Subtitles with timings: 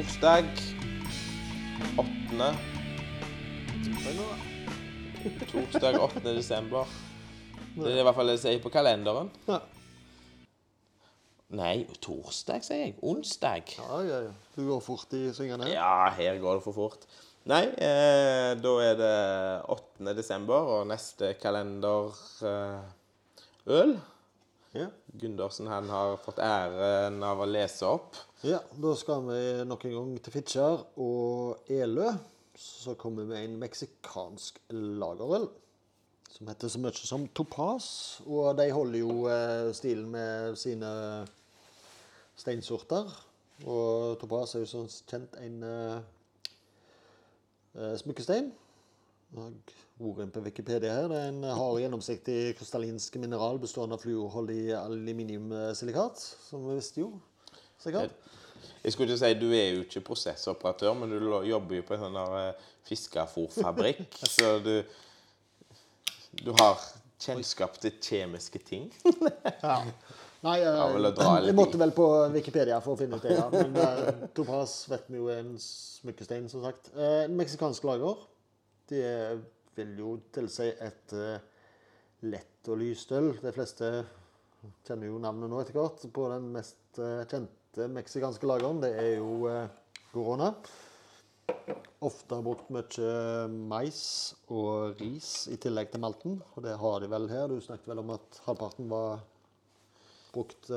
[0.00, 0.46] Torsdag
[1.98, 2.46] 8.
[5.52, 6.22] Torsdag 8.
[6.24, 6.86] desember.
[7.74, 9.28] Det er i hvert fall det jeg sier på kalenderen.
[9.44, 9.58] Ja.
[11.52, 12.94] Nei, torsdag, sier jeg.
[13.04, 13.74] Onsdag.
[13.76, 14.32] Ja, ja, ja.
[14.54, 15.68] Du går fort i svingene.
[15.68, 17.04] Ja, her går det for fort.
[17.52, 19.14] Nei, eh, da er det
[19.76, 20.16] 8.
[20.16, 22.08] desember, og neste kalender
[22.48, 23.92] eh.
[24.76, 24.86] Ja.
[25.18, 28.18] Gundersen han har fått æren av å lese opp.
[28.46, 28.60] ja.
[28.70, 32.12] Da skal vi nok en gang til Fitjar og Elø.
[32.60, 35.48] Så kommer vi med en meksikansk lagerøl
[36.40, 37.86] som heter så mye som Topaz.
[38.24, 40.88] Og de holder jo eh, stilen med sine
[42.40, 43.10] steinsorter.
[43.66, 46.00] Og Topaz er jo som kjent en uh,
[48.00, 48.48] smykkestein.
[49.36, 51.08] Ordene på Wikipedia her.
[51.10, 57.12] Det er en hard, gjennomsiktig krystallinsk mineral bestående av fluorholdig aluminiumsilikat, som vi visste jo.
[57.80, 58.16] Sikkert.
[58.82, 62.06] Jeg skulle ikke si Du er jo ikke prosessoperatør, men du jobber jo på en
[62.06, 62.18] sånn
[62.88, 64.02] fiskefòrfabrikk.
[64.22, 64.74] eh, så du,
[66.42, 66.80] du har
[67.20, 68.90] kjennskap til kjemiske ting.
[69.60, 69.82] Ja.
[70.40, 73.34] Nei, eh, litt jeg måtte vel på Wikipedia for å finne ut det.
[73.36, 73.48] ja.
[73.52, 76.88] Men uh, Topaz vet vi jo er en smykkestein, som sagt.
[76.96, 78.22] Uh, meksikansk lager.
[78.90, 79.40] Det
[79.78, 81.38] vil jo tilsi et eh,
[82.26, 83.32] lett og lyst øl.
[83.40, 83.90] De fleste
[84.86, 88.82] kjenner jo navnet nå etter hvert på den mest eh, kjente meksikanske lageren.
[88.82, 89.70] Det er jo eh,
[90.10, 90.50] Corona.
[92.02, 94.02] Ofte har brukt mye mais
[94.50, 96.38] og ris i tillegg til malten.
[96.56, 97.50] Og det har de vel her.
[97.50, 99.22] Du snakket vel om at halvparten var
[100.34, 100.70] brukt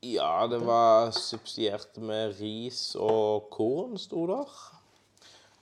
[0.00, 4.54] Ja, det var subsidiert med ris og korn, sto der.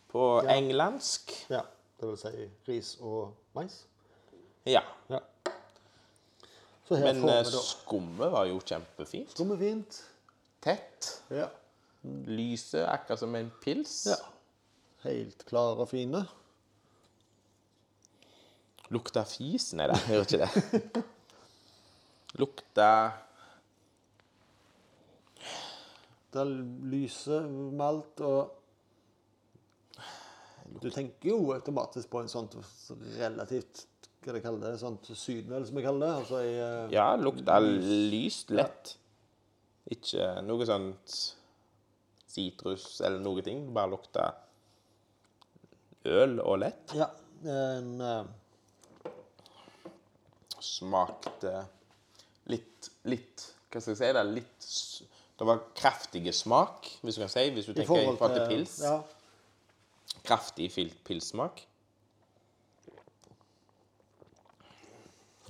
[0.09, 0.55] På Ja.
[0.55, 1.35] englandsk.
[1.51, 1.65] Ja,
[2.01, 3.81] det vil si ris og mais.
[4.67, 4.83] Ja.
[5.11, 5.19] Ja.
[6.91, 9.31] Men eh, skummet var jo kjempefint.
[9.35, 10.03] Skummefint.
[10.65, 11.11] Tett.
[11.31, 11.49] Ja.
[12.03, 14.07] Lyset, akkurat som en pils.
[14.07, 14.19] ja.
[15.05, 16.25] Helt klare og fine.
[18.91, 19.71] Lukta fis?
[19.79, 21.05] Nei da, gjør ikke det.
[22.41, 22.89] Lukta
[26.29, 26.51] Det er
[26.93, 27.39] lyse,
[27.79, 28.51] malt og
[30.83, 32.49] Du tenker jo automatisk på en sånn
[33.19, 33.87] relativt
[34.25, 34.81] Hva det kaller det?
[34.81, 36.15] Sånt sydenøl, som vi kaller det.
[36.23, 38.97] Altså i eh, Ja, lukta lyst, lett.
[39.89, 41.15] Ikke noe sånt
[42.29, 43.69] sitrus eller noe ting.
[43.75, 44.27] Bare lukta
[46.09, 46.97] øl og lett.
[46.99, 47.09] Ja.
[47.49, 48.27] En uh...
[50.59, 51.53] Smakte
[52.51, 54.09] litt Litt Hva skal jeg si?
[54.17, 54.69] Det, litt,
[55.39, 57.45] det var kraftige smak, hvis du kan si.
[57.55, 58.79] Hvis du tenker i forhold til pils.
[58.83, 58.97] Ja.
[60.27, 60.71] Kraftig
[61.07, 61.65] pilsmak.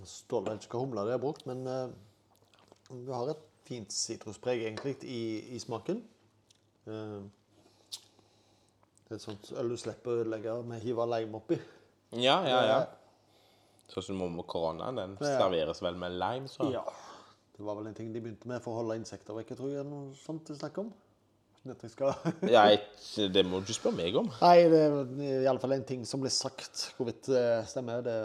[0.09, 1.91] står vel ikke hva humle de har brukt, men eh,
[2.91, 6.01] du har et fint sitruspreg egentlig i, i smaken.
[6.89, 7.19] Eh,
[9.09, 11.59] det er et sånt øl du slipper å ødelegge med å hive lime oppi.
[12.17, 12.79] Ja, ja, ja.
[13.89, 14.99] Sånn som koronaen.
[15.01, 16.69] Den serveres vel med lime, så.
[16.73, 16.85] Ja.
[17.57, 19.87] Det var vel en ting de begynte med for å holde insekter vekk, tror jeg.
[19.89, 20.93] Noe sånt de snakker om.
[21.69, 22.15] Jeg skal...
[22.57, 22.65] Ja,
[23.35, 24.29] det må du ikke spørre meg om.
[24.41, 26.89] Nei, det er iallfall en ting som blir sagt.
[26.99, 28.19] Hvorvidt det stemmer, det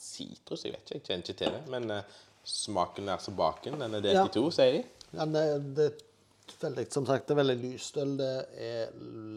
[0.00, 0.98] Sitrus, jeg vet ikke.
[0.98, 1.62] Jeg kjenner ikke til det.
[1.72, 3.78] Men uh, smaken er som baken.
[3.80, 4.26] Den er delt Ja.
[4.28, 4.82] i to, sier de.
[5.16, 5.44] Ja, det,
[5.76, 8.14] det er veldig, som sagt, det er veldig lyst øl.
[8.20, 8.30] Det
[8.68, 8.94] er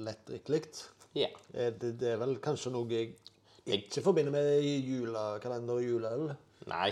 [0.07, 0.61] lettdrikkelig.
[1.17, 1.29] Ja.
[1.55, 3.15] Eh, Det, det er vel kanskje noe jeg
[3.69, 6.27] ikke forbinder med julekalender og juleøl.
[6.69, 6.89] Nei.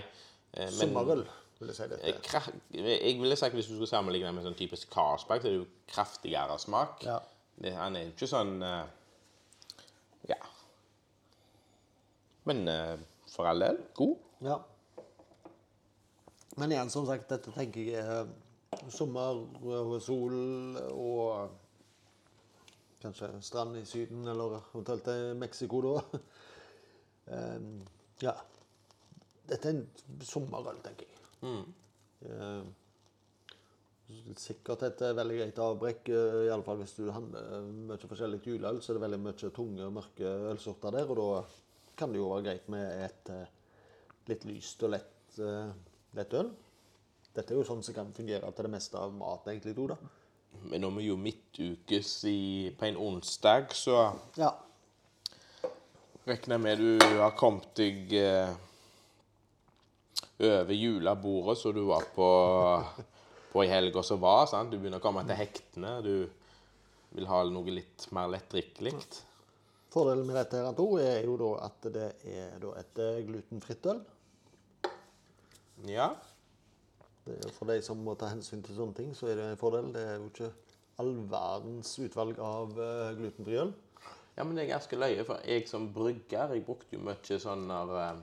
[0.54, 1.24] eh, Men Sommerøl,
[1.60, 2.14] vil jeg si eh, dette.
[2.28, 5.62] kra- jeg ville sagt hvis du skulle sammenligne med sånn typisk Carlsberg, så er det
[5.64, 7.04] jo kraftigere smak.
[7.08, 7.20] Ja.
[7.58, 8.84] Det, han er jo ikke sånn eh,
[10.30, 10.38] Ja.
[12.48, 12.98] Men eh,
[13.32, 14.18] for all del, god.
[14.46, 14.58] Ja.
[16.58, 18.30] Men igjen, som sagt, dette tenker jeg er
[18.92, 19.44] sommer
[20.02, 20.36] sol
[20.92, 21.50] og
[23.02, 26.02] kanskje strand i Syden, eller eventuelt Mexico da.
[27.38, 27.82] Em,
[28.24, 28.32] ja.
[29.50, 31.17] Dette er en sommerøl, tenker jeg.
[31.44, 32.64] Eh,
[34.40, 38.40] Sikkert et eh, veldig greit avbrekk, iallfall i alle fall hvis du handler mye forskjellig
[38.46, 41.42] juleøl, så er det veldig mye tunge, mørke ølsorter der, og da
[42.00, 43.50] kan det jo være greit med et eh,
[44.30, 45.74] litt lyst og lett, eh,
[46.16, 46.54] lett øl.
[47.36, 49.98] Dette er jo sånn som kan fungere til det meste av mat, egentlig, to, da.
[50.72, 52.38] Men nå er vi jo midtukes i,
[52.80, 53.98] på en onsdag, så
[54.40, 54.54] Ja.
[56.28, 58.56] regner med du har kommet deg eh,
[60.38, 62.28] over julebordet som du var på,
[63.52, 64.46] på i helga som var.
[64.50, 64.72] sant?
[64.72, 65.98] Du begynner å komme til hektene.
[66.06, 66.28] Du
[67.18, 68.94] vil ha noe litt mer lettdrikkelig.
[69.94, 74.02] Fordelen med dette her, er jo da at det er et eh, glutenfritt øl.
[75.88, 76.12] Ja.
[77.26, 79.90] Det For de som må ta hensyn til sånne ting, så er det en fordel.
[79.96, 80.52] Det er jo ikke
[81.02, 83.74] all verdens utvalg av uh, glutenfri øl.
[84.38, 87.72] Ja, men det er ganske løye, for jeg som brygger, jeg brukte jo mye sånn
[87.74, 88.20] eh,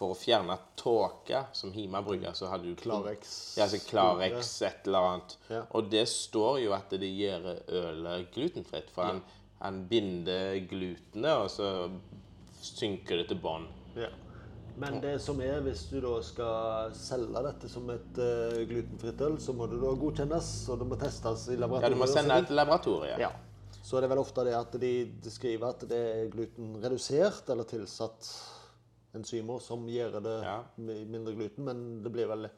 [0.00, 3.34] For å fjerne tåke, som Hima bruker, så hadde du Klarex.
[3.58, 5.34] Ja, altså Klarex, et eller annet.
[5.52, 5.58] Ja.
[5.76, 7.50] Og det står jo at det gjør
[7.82, 9.20] ølet glutenfritt, for han,
[9.60, 11.68] han binder glutenet, og så
[12.64, 13.66] synker det til bånn.
[13.98, 14.08] Ja.
[14.80, 19.36] Men det som er, hvis du da skal selge dette som et uh, glutenfritt øl,
[19.44, 21.90] så må det da godkjennes, og det må testes i laboratoriet.
[21.90, 23.20] Ja, du må sende det til laboratoriet.
[23.20, 23.30] Ja.
[23.84, 27.68] Så er det vel ofte det at de, de skriver at det er glutenredusert eller
[27.68, 28.32] tilsatt
[29.14, 30.64] enzymer som gjør det Ja.
[30.78, 32.50] mindre gluten, men det blir vel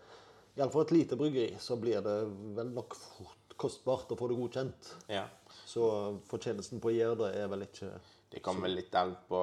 [0.57, 2.17] Iallfall et lite bryggeri så blir det
[2.57, 4.91] vel nok fort kostbart å få det godkjent.
[5.09, 5.27] Ja.
[5.67, 7.93] Så fortjenesten på å gjøre det er vel ikke
[8.31, 9.41] Det kommer litt an på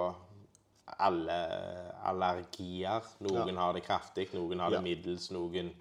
[1.00, 3.02] alle allergier.
[3.26, 4.82] Noen har det kraftig, noen har det Ja.
[4.82, 5.72] middels, noen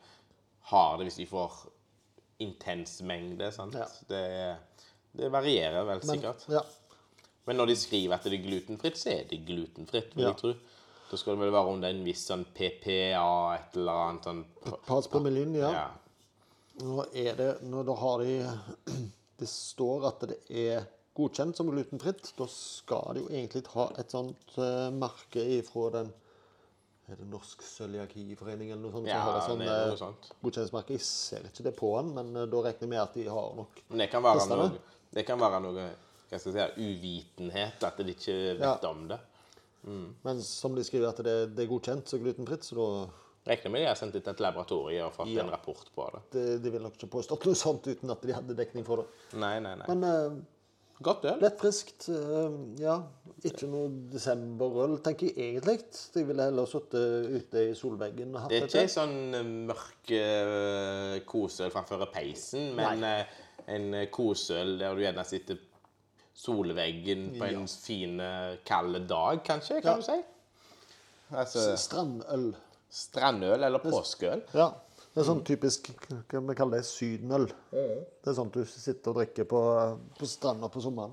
[0.70, 1.52] har det hvis de får
[2.40, 3.52] intens mengde.
[3.52, 3.74] sant?
[3.74, 3.86] Ja.
[4.08, 4.56] Det,
[5.16, 6.48] det varierer vel Men, sikkert.
[6.48, 6.62] ja.
[7.46, 10.32] Men når de skriver at det er glutenfritt, så er det glutenfritt, vil Ja.
[10.32, 10.54] jeg tro.
[11.10, 14.42] Da skal det vel være under en viss sånn PPA, et eller annet sånn
[14.86, 15.70] Pass på miljøen, ja.
[15.72, 15.88] Ja.
[16.84, 18.34] Nå er det Nå da har de
[19.40, 20.86] Det står at det er
[21.18, 22.32] godkjent som glutenfritt.
[22.38, 26.10] Da skal de jo egentlig ha et sånt uh, merke ifra den
[27.08, 29.08] Er det Norsk cøliakiforening eller noe sånt?
[29.08, 30.28] Ja, som har et sånn, er eh, noe sånt.
[30.42, 30.98] godkjenningsmerke.
[30.98, 33.48] Jeg ser ikke det på den, men uh, da regner jeg med at de har
[33.58, 34.68] nok Men det kan være noe,
[35.16, 35.88] det kan være noe
[36.28, 38.90] hva skal jeg si, uvitenhet, at de ikke vet Ja.
[38.90, 39.16] om det.
[39.86, 42.90] Men som de skriver at det, det er godkjent som glutenfritt, så da
[43.48, 45.40] Regner med de har sendt til et laboratorium og fått Ja.
[45.44, 46.20] en rapport på det.
[46.32, 49.06] det, De ville nok ikke påstått noe sånt uten at de hadde dekning for det.
[49.40, 49.86] Nei, nei, nei.
[49.88, 50.38] Men uh,
[51.00, 51.38] Godt øl.
[51.40, 52.08] Lett friskt.
[52.10, 52.98] Uh, ja.
[53.46, 55.78] Ikke noe desemberøl, tenker jeg egentlig.
[56.14, 59.52] Jeg ville heller sittet ute i solveggen og hatt Det er ikke ei sånn eh,
[59.70, 63.06] mørk uh, koseøl framfor peisen, men
[63.68, 65.62] en koseøl der du gjerne sitter
[66.38, 69.96] solveggen på en fin, eh, kald dag, kanskje, kan Ja.
[69.96, 70.18] du si.
[71.34, 72.54] Altså Strandøl.
[72.90, 74.42] strandøl eller påskeøl.
[74.54, 74.70] Ja.
[75.14, 75.88] Det er sånn typisk
[76.30, 77.48] hva vi kaller det, sydenøl.
[77.72, 79.60] Det er sånt du sitter og drikker på,
[80.18, 81.12] på stranda på sommeren.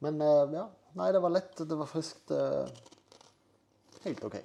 [0.00, 0.66] Men eh, ja.
[0.96, 1.56] Nei, det var lett.
[1.68, 2.30] Det var friskt.
[2.32, 2.66] eh,
[4.06, 4.36] helt OK.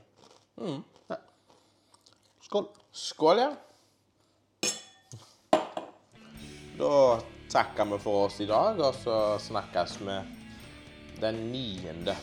[1.10, 1.18] Ja.
[2.44, 2.68] Skål.
[2.92, 3.56] Skål, ja.
[6.78, 10.20] Da takker vi for oss i dag, og så snakkes vi
[11.22, 12.16] den niende.